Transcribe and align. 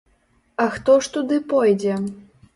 А 0.63 0.67
хто 0.77 0.95
ж 1.03 1.13
туды 1.19 1.39
пойдзе? 1.53 2.01